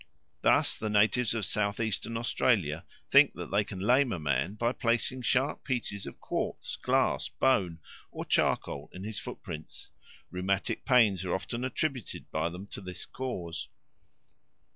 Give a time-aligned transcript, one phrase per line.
[0.41, 4.71] Thus the natives of South eastern Australia think that they can lame a man by
[4.71, 7.77] placing sharp pieces of quartz, glass, bone,
[8.09, 9.91] or charcoal in his footprints.
[10.31, 13.67] Rheumatic pains are often attributed by them to this cause.